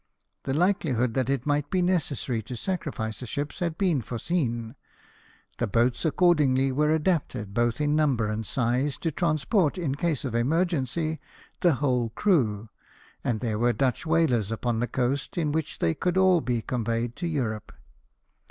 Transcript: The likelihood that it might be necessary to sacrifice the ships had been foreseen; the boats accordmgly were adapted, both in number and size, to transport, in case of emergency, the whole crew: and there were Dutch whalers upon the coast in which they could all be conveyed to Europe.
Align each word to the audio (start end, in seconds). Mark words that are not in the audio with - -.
The 0.45 0.55
likelihood 0.55 1.13
that 1.13 1.29
it 1.29 1.45
might 1.45 1.69
be 1.69 1.79
necessary 1.83 2.41
to 2.49 2.55
sacrifice 2.55 3.19
the 3.19 3.27
ships 3.27 3.59
had 3.59 3.77
been 3.77 4.01
foreseen; 4.01 4.75
the 5.59 5.67
boats 5.67 6.05
accordmgly 6.05 6.71
were 6.71 6.89
adapted, 6.89 7.53
both 7.53 7.79
in 7.79 7.95
number 7.95 8.27
and 8.27 8.43
size, 8.43 8.97
to 8.97 9.11
transport, 9.11 9.77
in 9.77 9.93
case 9.93 10.25
of 10.25 10.33
emergency, 10.33 11.19
the 11.59 11.75
whole 11.75 12.09
crew: 12.15 12.69
and 13.23 13.41
there 13.41 13.59
were 13.59 13.73
Dutch 13.73 14.07
whalers 14.07 14.51
upon 14.51 14.79
the 14.79 14.87
coast 14.87 15.37
in 15.37 15.51
which 15.51 15.77
they 15.77 15.93
could 15.93 16.17
all 16.17 16.41
be 16.41 16.63
conveyed 16.63 17.15
to 17.17 17.27
Europe. 17.27 17.71